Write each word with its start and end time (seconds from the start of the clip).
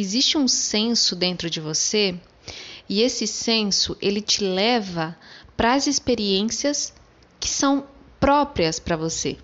Existe 0.00 0.38
um 0.38 0.48
senso 0.48 1.14
dentro 1.14 1.50
de 1.50 1.60
você 1.60 2.18
e 2.88 3.02
esse 3.02 3.26
senso 3.26 3.94
ele 4.00 4.22
te 4.22 4.42
leva 4.42 5.14
para 5.54 5.74
as 5.74 5.86
experiências 5.86 6.94
que 7.38 7.50
são 7.50 7.84
próprias 8.18 8.78
para 8.78 8.96
você. 8.96 9.36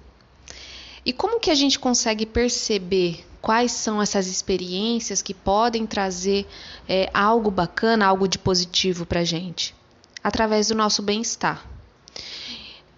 E 1.05 1.13
como 1.13 1.41
que 1.41 1.51
a 1.51 1.55
gente 1.55 1.79
consegue 1.79 2.25
perceber 2.25 3.23
quais 3.43 3.71
são 3.71 4.01
essas 4.01 4.29
experiências 4.29 5.21
que 5.21 5.35
podem 5.35 5.85
trazer 5.85 6.47
é, 6.89 7.11
algo 7.13 7.51
bacana, 7.51 8.07
algo 8.07 8.27
de 8.27 8.39
positivo 8.39 9.05
para 9.05 9.21
a 9.21 9.25
gente? 9.25 9.75
Através 10.25 10.69
do 10.69 10.75
nosso 10.75 11.03
bem-estar. 11.03 11.69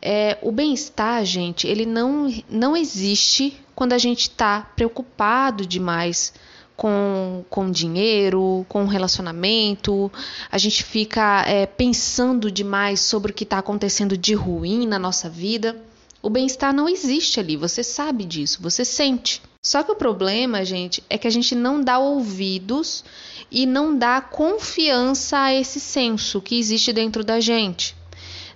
É, 0.00 0.38
o 0.42 0.52
bem-estar, 0.52 1.24
gente, 1.24 1.66
ele 1.66 1.84
não, 1.84 2.32
não 2.48 2.76
existe 2.76 3.60
quando 3.74 3.94
a 3.94 3.98
gente 3.98 4.28
está 4.28 4.60
preocupado 4.76 5.66
demais 5.66 6.32
com, 6.78 7.44
com 7.50 7.72
dinheiro, 7.72 8.64
com 8.68 8.86
relacionamento, 8.86 10.12
a 10.48 10.56
gente 10.58 10.84
fica 10.84 11.44
é, 11.44 11.66
pensando 11.66 12.52
demais 12.52 13.00
sobre 13.00 13.32
o 13.32 13.34
que 13.34 13.42
está 13.42 13.58
acontecendo 13.58 14.16
de 14.16 14.32
ruim 14.32 14.86
na 14.86 14.96
nossa 14.96 15.28
vida. 15.28 15.76
O 16.22 16.30
bem-estar 16.30 16.72
não 16.72 16.88
existe 16.88 17.40
ali, 17.40 17.56
você 17.56 17.82
sabe 17.82 18.24
disso, 18.24 18.62
você 18.62 18.84
sente. 18.84 19.42
Só 19.60 19.82
que 19.82 19.90
o 19.90 19.96
problema, 19.96 20.64
gente, 20.64 21.02
é 21.10 21.18
que 21.18 21.26
a 21.26 21.30
gente 21.30 21.52
não 21.56 21.82
dá 21.82 21.98
ouvidos 21.98 23.04
e 23.50 23.66
não 23.66 23.98
dá 23.98 24.20
confiança 24.20 25.36
a 25.36 25.52
esse 25.52 25.80
senso 25.80 26.40
que 26.40 26.56
existe 26.56 26.92
dentro 26.92 27.24
da 27.24 27.40
gente. 27.40 27.96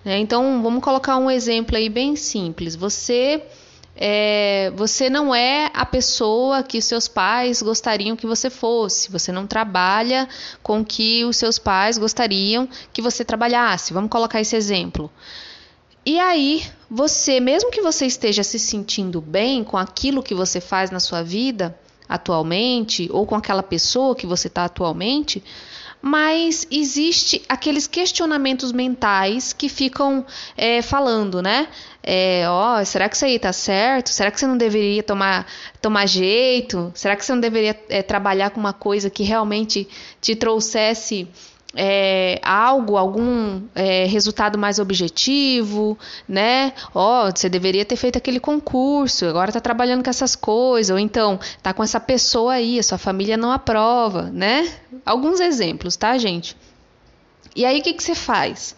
Né? 0.05 0.21
Então, 0.21 0.63
vamos 0.63 0.85
colocar 0.85 1.17
um 1.17 1.29
exemplo 1.29 1.77
aí 1.77 1.89
bem 1.89 2.15
simples. 2.15 2.77
Você 2.77 3.43
é, 3.95 4.73
você 4.75 5.11
não 5.11 5.35
é 5.35 5.71
a 5.75 5.85
pessoa 5.85 6.63
que 6.63 6.81
seus 6.81 7.09
pais 7.09 7.61
gostariam 7.61 8.17
que 8.17 8.27
você 8.27 8.49
fosse. 8.49 9.11
Você 9.11 9.31
não 9.31 9.47
trabalha 9.47 10.29
com 10.63 10.85
que 10.85 11.25
os 11.25 11.37
seus 11.37 11.59
pais 11.59 11.99
gostariam 11.99 12.69
que 12.93 13.03
você 13.03 13.25
trabalhasse. 13.25 13.93
Vamos 13.93 14.11
colocar 14.11 14.41
esse 14.41 14.57
exemplo. 14.57 15.11
E 16.05 16.19
aí, 16.19 16.65
você, 16.91 17.39
mesmo 17.39 17.71
que 17.71 17.81
você 17.81 18.07
esteja 18.07 18.43
se 18.43 18.59
sentindo 18.59 19.21
bem 19.21 19.63
com 19.63 19.77
aquilo 19.77 20.23
que 20.23 20.35
você 20.35 20.61
faz 20.61 20.91
na 20.91 20.99
sua 20.99 21.23
vida 21.23 21.79
atualmente, 22.09 23.09
ou 23.11 23.25
com 23.25 23.35
aquela 23.35 23.63
pessoa 23.63 24.15
que 24.15 24.27
você 24.27 24.49
está 24.49 24.65
atualmente, 24.65 25.43
mas 26.03 26.67
existe 26.69 27.41
aqueles 27.49 27.87
questionamentos 27.87 28.73
mentais 28.73 29.53
que 29.53 29.69
ficam 29.69 30.27
é, 30.57 30.83
falando, 30.83 31.41
né? 31.41 31.69
É, 32.03 32.45
ó, 32.49 32.85
será 32.85 33.09
que 33.09 33.15
isso 33.15 33.25
aí 33.25 33.39
tá 33.39 33.53
certo? 33.53 34.09
Será 34.09 34.33
que 34.33 34.41
você 34.41 34.47
não 34.47 34.57
deveria 34.57 35.05
tomar, 35.05 35.47
tomar 35.81 36.07
jeito? 36.07 36.91
Será 36.97 37.15
que 37.15 37.25
você 37.25 37.33
não 37.33 37.41
deveria 37.41 37.81
é, 37.89 38.03
trabalhar 38.03 38.51
com 38.51 38.59
uma 38.59 38.73
coisa 38.73 39.09
que 39.09 39.23
realmente 39.23 39.89
te 40.21 40.35
trouxesse 40.35 41.29
é, 41.75 42.41
algo, 42.43 42.97
algum 42.97 43.63
é, 43.75 44.05
resultado 44.07 44.59
mais 44.59 44.79
objetivo, 44.79 45.99
né? 46.29 46.73
Ó, 46.95 47.29
oh, 47.29 47.31
você 47.35 47.49
deveria 47.49 47.85
ter 47.85 47.97
feito 47.97 48.17
aquele 48.19 48.39
concurso, 48.39 49.27
agora 49.27 49.51
está 49.51 49.61
trabalhando 49.61 50.05
com 50.05 50.11
essas 50.11 50.37
coisas, 50.37 50.91
ou 50.91 50.99
então 50.99 51.39
tá 51.63 51.73
com 51.73 51.83
essa 51.83 51.99
pessoa 51.99 52.55
aí, 52.55 52.79
a 52.79 52.83
sua 52.83 52.99
família 52.99 53.37
não 53.37 53.51
aprova, 53.51 54.25
né? 54.33 54.71
Alguns 55.05 55.41
exemplos, 55.41 55.97
tá, 55.97 56.17
gente? 56.19 56.57
E 57.57 57.65
aí 57.65 57.81
o 57.81 57.83
que, 57.83 57.93
que 57.93 58.03
você 58.03 58.15
faz? 58.15 58.75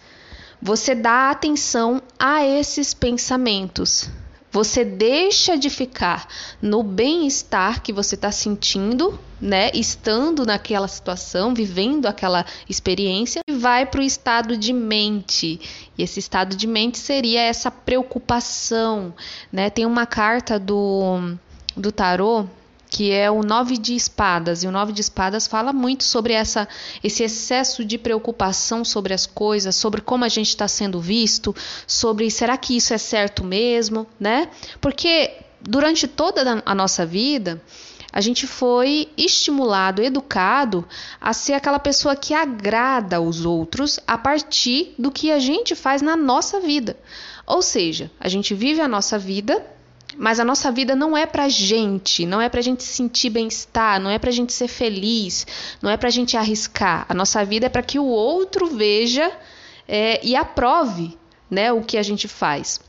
Você 0.60 0.94
dá 0.94 1.30
atenção 1.30 2.00
a 2.18 2.44
esses 2.44 2.94
pensamentos. 2.94 4.08
Você 4.54 4.84
deixa 4.84 5.58
de 5.58 5.68
ficar 5.68 6.28
no 6.62 6.84
bem-estar 6.84 7.82
que 7.82 7.92
você 7.92 8.14
está 8.14 8.30
sentindo, 8.30 9.18
né? 9.40 9.68
Estando 9.74 10.46
naquela 10.46 10.86
situação, 10.86 11.52
vivendo 11.52 12.06
aquela 12.06 12.46
experiência, 12.68 13.40
e 13.48 13.52
vai 13.52 13.84
para 13.84 14.00
o 14.00 14.04
estado 14.04 14.56
de 14.56 14.72
mente. 14.72 15.60
E 15.98 16.04
esse 16.04 16.20
estado 16.20 16.54
de 16.54 16.68
mente 16.68 16.98
seria 16.98 17.40
essa 17.40 17.68
preocupação, 17.68 19.12
né? 19.50 19.70
Tem 19.70 19.86
uma 19.86 20.06
carta 20.06 20.56
do, 20.56 21.34
do 21.76 21.90
tarô 21.90 22.46
que 22.94 23.10
é 23.10 23.28
o 23.28 23.42
nove 23.42 23.76
de 23.76 23.96
espadas. 23.96 24.62
E 24.62 24.68
o 24.68 24.70
nove 24.70 24.92
de 24.92 25.00
espadas 25.00 25.48
fala 25.48 25.72
muito 25.72 26.04
sobre 26.04 26.32
essa, 26.32 26.68
esse 27.02 27.24
excesso 27.24 27.84
de 27.84 27.98
preocupação 27.98 28.84
sobre 28.84 29.12
as 29.12 29.26
coisas, 29.26 29.74
sobre 29.74 30.00
como 30.00 30.24
a 30.24 30.28
gente 30.28 30.50
está 30.50 30.68
sendo 30.68 31.00
visto, 31.00 31.52
sobre 31.88 32.30
será 32.30 32.56
que 32.56 32.76
isso 32.76 32.94
é 32.94 32.98
certo 32.98 33.42
mesmo, 33.42 34.06
né? 34.20 34.48
Porque 34.80 35.32
durante 35.60 36.06
toda 36.06 36.62
a 36.64 36.72
nossa 36.72 37.04
vida, 37.04 37.60
a 38.12 38.20
gente 38.20 38.46
foi 38.46 39.08
estimulado, 39.16 40.00
educado 40.00 40.86
a 41.20 41.32
ser 41.32 41.54
aquela 41.54 41.80
pessoa 41.80 42.14
que 42.14 42.32
agrada 42.32 43.16
aos 43.16 43.44
outros 43.44 43.98
a 44.06 44.16
partir 44.16 44.94
do 44.96 45.10
que 45.10 45.32
a 45.32 45.40
gente 45.40 45.74
faz 45.74 46.00
na 46.00 46.16
nossa 46.16 46.60
vida. 46.60 46.96
Ou 47.44 47.60
seja, 47.60 48.08
a 48.20 48.28
gente 48.28 48.54
vive 48.54 48.80
a 48.80 48.86
nossa 48.86 49.18
vida 49.18 49.73
mas 50.16 50.40
a 50.40 50.44
nossa 50.44 50.70
vida 50.70 50.94
não 50.94 51.16
é 51.16 51.26
pra 51.26 51.48
gente, 51.48 52.24
não 52.26 52.40
é 52.40 52.48
pra 52.48 52.60
gente 52.60 52.82
sentir 52.82 53.30
bem-estar, 53.30 54.00
não 54.00 54.10
é 54.10 54.18
pra 54.18 54.30
gente 54.30 54.52
ser 54.52 54.68
feliz, 54.68 55.46
não 55.82 55.90
é 55.90 55.96
pra 55.96 56.10
gente 56.10 56.36
arriscar. 56.36 57.06
A 57.08 57.14
nossa 57.14 57.44
vida 57.44 57.66
é 57.66 57.68
para 57.68 57.82
que 57.82 57.98
o 57.98 58.06
outro 58.06 58.66
veja 58.66 59.30
é, 59.86 60.24
e 60.24 60.34
aprove 60.34 61.16
né, 61.50 61.72
o 61.72 61.82
que 61.82 61.96
a 61.96 62.02
gente 62.02 62.28
faz. 62.28 62.80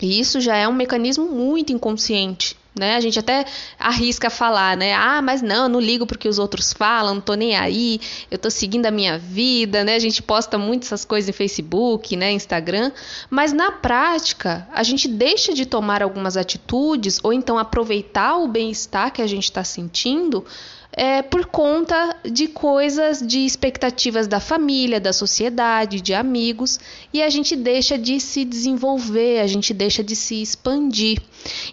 E 0.00 0.18
isso 0.18 0.40
já 0.40 0.56
é 0.56 0.66
um 0.66 0.72
mecanismo 0.72 1.26
muito 1.26 1.72
inconsciente 1.72 2.56
né? 2.80 2.96
A 2.96 3.00
gente 3.00 3.18
até 3.18 3.44
arrisca 3.78 4.30
falar, 4.30 4.74
né? 4.76 4.94
Ah, 4.94 5.20
mas 5.20 5.42
não, 5.42 5.68
não 5.68 5.78
ligo 5.78 6.06
porque 6.06 6.26
os 6.26 6.38
outros 6.38 6.72
falam, 6.72 7.14
não 7.14 7.20
tô 7.20 7.34
nem 7.34 7.54
aí, 7.54 8.00
eu 8.30 8.38
tô 8.38 8.50
seguindo 8.50 8.86
a 8.86 8.90
minha 8.90 9.18
vida, 9.18 9.84
né? 9.84 9.94
A 9.94 9.98
gente 9.98 10.22
posta 10.22 10.56
muito 10.56 10.84
essas 10.84 11.04
coisas 11.04 11.28
em 11.28 11.32
Facebook, 11.32 12.16
né, 12.16 12.32
Instagram, 12.32 12.90
mas 13.28 13.52
na 13.52 13.70
prática, 13.70 14.66
a 14.72 14.82
gente 14.82 15.06
deixa 15.06 15.52
de 15.52 15.66
tomar 15.66 16.02
algumas 16.02 16.38
atitudes 16.38 17.20
ou 17.22 17.32
então 17.32 17.58
aproveitar 17.58 18.38
o 18.38 18.48
bem-estar 18.48 19.12
que 19.12 19.20
a 19.20 19.26
gente 19.26 19.44
está 19.44 19.62
sentindo 19.62 20.44
é, 20.92 21.22
por 21.22 21.46
conta 21.46 22.16
de 22.24 22.48
coisas, 22.48 23.24
de 23.24 23.40
expectativas 23.40 24.26
da 24.26 24.40
família, 24.40 25.00
da 25.00 25.12
sociedade, 25.12 26.00
de 26.00 26.12
amigos, 26.12 26.80
e 27.12 27.22
a 27.22 27.30
gente 27.30 27.54
deixa 27.54 27.96
de 27.96 28.18
se 28.18 28.44
desenvolver, 28.44 29.40
a 29.40 29.46
gente 29.46 29.72
deixa 29.72 30.02
de 30.02 30.16
se 30.16 30.42
expandir. 30.42 31.20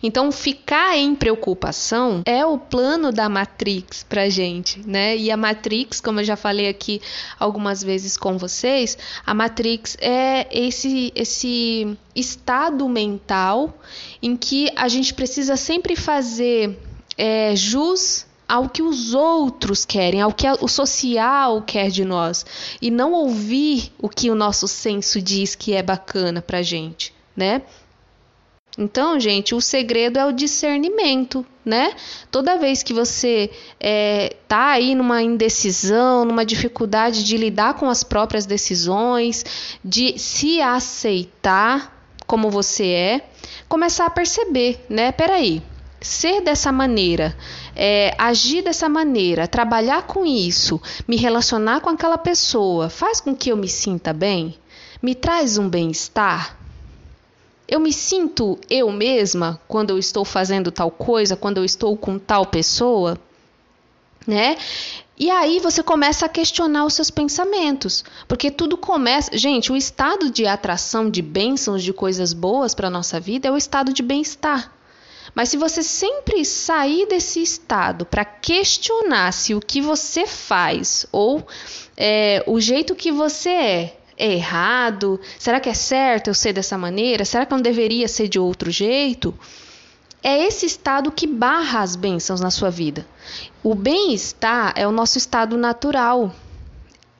Então, 0.02 0.32
ficar 0.32 0.98
em 0.98 1.16
preocupação 1.16 2.22
é 2.26 2.46
o 2.46 2.58
plano 2.58 3.12
da 3.12 3.28
Matrix 3.28 4.04
pra 4.04 4.30
gente, 4.30 4.88
né? 4.88 5.18
E 5.18 5.32
a 5.32 5.38
Matrix, 5.38 6.00
como 6.00 6.20
eu 6.20 6.24
já 6.24 6.36
falei 6.36 6.70
aqui 6.70 7.02
algumas 7.40 7.84
vezes 7.84 8.18
com 8.18 8.38
vocês, 8.38 8.98
a 9.26 9.34
Matrix 9.34 9.98
é 10.00 10.48
esse 10.52 11.12
esse 11.16 11.98
estado 12.16 12.88
mental 12.88 13.78
em 14.22 14.36
que 14.36 14.70
a 14.76 14.88
gente 14.88 15.14
precisa 15.14 15.56
sempre 15.56 15.96
fazer 15.96 16.78
é, 17.18 17.56
jus 17.56 18.26
ao 18.48 18.70
que 18.70 18.82
os 18.82 19.14
outros 19.14 19.84
querem, 19.84 20.22
ao 20.22 20.32
que 20.32 20.48
o 20.62 20.68
social 20.68 21.62
quer 21.62 21.90
de 21.90 22.06
nós, 22.06 22.46
e 22.82 22.90
não 22.90 23.14
ouvir 23.14 23.92
o 24.00 24.08
que 24.08 24.30
o 24.30 24.36
nosso 24.36 24.68
senso 24.68 25.22
diz 25.22 25.56
que 25.56 25.74
é 25.74 25.84
bacana 25.84 26.42
pra 26.42 26.62
gente, 26.62 27.14
né? 27.36 27.62
Então, 28.78 29.20
gente, 29.20 29.56
o 29.56 29.62
segredo 29.62 30.20
é 30.20 30.26
o 30.26 30.32
discernimento, 30.32 31.44
né? 31.66 31.96
Toda 32.30 32.60
vez 32.60 32.84
que 32.84 32.94
você 32.94 33.50
é, 33.80 34.36
tá 34.48 34.68
aí 34.68 34.94
numa 34.94 35.24
indecisão, 35.24 36.24
numa 36.24 36.46
dificuldade 36.46 37.24
de 37.24 37.38
lidar 37.38 37.74
com 37.74 37.90
as 37.90 38.04
próprias 38.04 38.46
decisões, 38.46 39.44
de 39.84 40.20
se 40.20 40.62
aceitar 40.62 41.98
como 42.28 42.52
você 42.52 42.86
é, 42.86 43.30
começar 43.68 44.06
a 44.06 44.12
perceber, 44.12 44.86
né? 44.88 45.12
Peraí, 45.12 45.64
ser 46.00 46.42
dessa 46.42 46.72
maneira, 46.72 47.36
é, 47.76 48.16
agir 48.18 48.64
dessa 48.64 48.88
maneira, 48.88 49.48
trabalhar 49.48 50.04
com 50.04 50.26
isso, 50.26 50.82
me 51.08 51.16
relacionar 51.16 51.82
com 51.82 51.90
aquela 51.90 52.18
pessoa, 52.18 52.90
faz 52.90 53.20
com 53.20 53.36
que 53.36 53.52
eu 53.52 53.58
me 53.58 53.68
sinta 53.68 54.14
bem? 54.14 54.58
Me 55.02 55.16
traz 55.16 55.58
um 55.58 55.70
bem-estar? 55.70 56.58
Eu 57.68 57.80
me 57.80 57.92
sinto 57.92 58.58
eu 58.70 58.92
mesma 58.92 59.60
quando 59.68 59.90
eu 59.90 60.00
estou 60.00 60.24
fazendo 60.24 60.72
tal 60.72 60.90
coisa, 60.90 61.36
quando 61.36 61.58
eu 61.58 61.66
estou 61.66 61.98
com 61.98 62.18
tal 62.18 62.46
pessoa? 62.46 63.18
Né? 64.26 64.58
E 65.20 65.32
aí 65.32 65.60
você 65.60 65.82
começa 65.82 66.28
a 66.28 66.30
questionar 66.30 66.86
os 66.86 66.94
seus 66.94 67.10
pensamentos, 67.10 68.06
porque 68.28 68.52
tudo 68.52 68.78
começa, 68.78 69.36
gente, 69.36 69.72
o 69.72 69.76
estado 69.76 70.30
de 70.30 70.46
atração 70.46 71.10
de 71.10 71.24
bênçãos, 71.24 71.84
de 71.84 71.92
coisas 71.92 72.34
boas 72.34 72.76
para 72.76 72.90
nossa 72.90 73.20
vida 73.20 73.48
é 73.48 73.52
o 73.52 73.58
estado 73.58 73.92
de 73.92 74.04
bem-estar. 74.04 74.77
Mas 75.36 75.50
se 75.50 75.58
você 75.58 75.84
sempre 75.84 76.44
sair 76.46 77.08
desse 77.08 77.42
estado 77.42 78.06
para 78.06 78.26
questionar 78.26 79.32
se 79.34 79.54
o 79.54 79.60
que 79.60 79.82
você 79.82 80.26
faz 80.26 81.06
ou 81.12 81.46
é, 81.96 82.44
o 82.48 82.60
jeito 82.60 82.96
que 82.96 83.12
você 83.12 83.50
é 83.50 83.94
é 84.20 84.34
errado, 84.34 85.22
será 85.38 85.60
que 85.60 85.70
é 85.70 85.76
certo 85.76 86.30
eu 86.30 86.34
ser 86.34 86.52
dessa 86.52 86.76
maneira? 86.76 87.24
Será 87.24 87.46
que 87.46 87.54
eu 87.54 87.58
não 87.58 87.62
deveria 87.62 88.08
ser 88.08 88.28
de 88.28 88.40
outro 88.40 88.72
jeito? 88.72 89.32
é 90.24 90.46
esse 90.46 90.66
estado 90.66 91.12
que 91.12 91.28
barra 91.28 91.82
as 91.82 91.96
bênçãos 91.96 92.42
na 92.42 92.52
sua 92.52 92.70
vida. 92.70 93.08
O 93.64 93.76
bem-estar 93.76 94.74
é 94.76 94.88
o 94.88 94.92
nosso 94.92 95.18
estado 95.18 95.58
natural. 95.58 96.34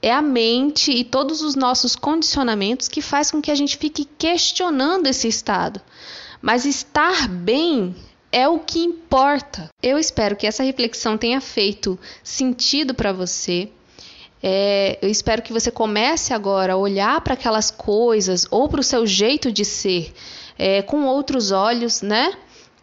É 0.02 0.12
a 0.12 0.22
mente 0.22 0.92
e 0.92 1.04
todos 1.04 1.42
os 1.42 1.56
nossos 1.56 1.96
condicionamentos 1.96 2.88
que 2.88 3.02
faz 3.02 3.32
com 3.32 3.42
que 3.42 3.50
a 3.50 3.56
gente 3.56 3.78
fique 3.78 4.06
questionando 4.06 5.08
esse 5.08 5.28
estado. 5.28 5.82
Mas 6.42 6.66
estar 6.66 7.28
bem 7.28 7.96
é 8.32 8.48
o 8.48 8.60
que 8.60 8.80
importa. 8.80 9.70
Eu 9.82 9.98
espero 9.98 10.36
que 10.36 10.48
essa 10.48 10.64
reflexão 10.64 11.18
tenha 11.18 11.42
feito 11.42 11.98
sentido 12.24 12.94
para 12.94 13.12
você. 13.12 13.70
É, 14.42 15.00
eu 15.02 15.10
espero 15.10 15.42
que 15.42 15.52
você 15.52 15.72
comece 15.72 16.34
agora 16.34 16.74
a 16.74 16.78
olhar 16.78 17.20
para 17.22 17.34
aquelas 17.34 17.72
coisas 17.72 18.46
ou 18.52 18.70
para 18.70 18.82
o 18.82 18.84
seu 18.84 19.08
jeito 19.08 19.52
de 19.52 19.66
ser 19.66 20.14
é, 20.58 20.82
com 20.82 21.06
outros 21.06 21.52
olhos, 21.52 22.02
né? 22.02 22.34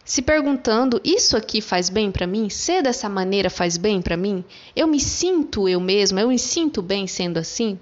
Se 0.05 0.21
perguntando: 0.21 1.01
isso 1.05 1.37
aqui 1.37 1.61
faz 1.61 1.89
bem 1.89 2.11
para 2.11 2.27
mim? 2.27 2.51
Ser 2.51 2.83
dessa 2.83 3.09
maneira 3.09 3.49
faz 3.49 3.77
bem 3.77 4.03
para 4.03 4.17
mim? 4.17 4.45
Eu 4.75 4.87
me 4.87 5.01
sinto 5.01 5.69
eu 5.69 5.81
mesma? 5.81 6.21
Eu 6.21 6.29
me 6.29 6.39
sinto 6.39 6.83
bem 6.83 7.07
sendo 7.07 7.39
assim? 7.39 7.79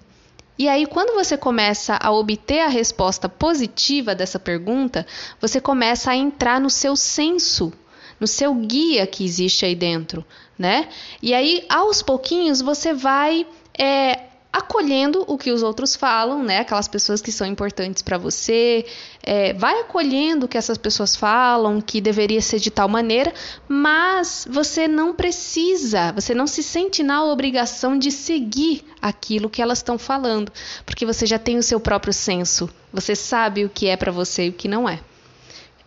E 0.59 0.69
aí, 0.69 0.87
quando 0.87 1.15
você 1.15 1.37
começa 1.37 1.99
a 2.01 2.13
obter 2.13 2.61
a 2.61 2.69
resposta 2.69 3.29
positiva 3.29 4.15
dessa 4.15 4.39
pergunta, 4.39 5.07
você 5.41 5.61
começa 5.61 6.11
a 6.11 6.17
entrar 6.17 6.61
no 6.61 6.69
seu 6.69 6.95
senso, 6.95 7.73
no 8.21 8.27
seu 8.27 8.55
guia 8.55 9.07
que 9.07 9.25
existe 9.25 9.65
aí 9.65 9.75
dentro, 9.75 10.25
né? 10.59 10.89
E 11.23 11.33
aí, 11.35 11.65
aos 11.69 12.03
pouquinhos, 12.03 12.61
você 12.61 12.93
vai 12.93 13.47
é, 13.77 14.31
acolhendo 14.53 15.25
o 15.27 15.39
que 15.39 15.51
os 15.51 15.63
outros 15.63 15.97
falam, 15.97 16.43
né? 16.43 16.59
Aquelas 16.59 16.87
pessoas 16.87 17.23
que 17.23 17.33
são 17.33 17.47
importantes 17.47 18.03
para 18.03 18.19
você, 18.19 18.85
é, 19.23 19.55
vai 19.55 19.81
acolhendo 19.81 20.45
o 20.45 20.49
que 20.49 20.59
essas 20.59 20.77
pessoas 20.77 21.17
falam, 21.17 21.81
que 21.81 22.01
deveria 22.01 22.41
ser 22.43 22.59
de 22.59 22.71
tal 22.71 22.89
maneira, 22.89 23.33
mas 23.67 24.47
você 24.51 24.87
não 24.87 25.15
precisa, 25.15 26.13
você 26.13 26.35
não 26.35 26.47
se 26.47 26.63
sente 26.63 27.03
na 27.03 27.25
obrigação 27.25 27.99
de 27.99 28.11
seguir 28.11 28.85
aquilo 29.01 29.49
que 29.49 29.63
elas 29.63 29.79
estão 29.79 29.99
falando, 29.99 30.53
porque 30.85 31.07
você 31.07 31.25
já 31.25 31.39
tem 31.39 31.57
o 31.57 31.63
seu 31.63 31.81
próprio 31.81 32.13
senso, 32.13 32.69
você 32.93 33.17
sabe 33.17 33.65
o 33.65 33.71
que 33.71 33.89
é 33.89 33.97
para 33.97 34.13
você 34.13 34.47
e 34.47 34.51
o 34.51 34.53
que 34.53 34.69
não 34.69 34.87
é. 34.87 35.01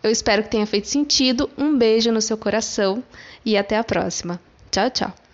Eu 0.02 0.10
espero 0.10 0.44
que 0.44 0.50
tenha 0.50 0.66
feito 0.66 0.86
sentido. 0.86 1.50
Um 1.58 1.76
beijo 1.76 2.12
no 2.12 2.20
seu 2.20 2.36
coração 2.36 3.02
e 3.44 3.56
até 3.56 3.76
a 3.76 3.82
próxima. 3.82 4.40
Tchau, 4.70 4.88
tchau. 4.88 5.25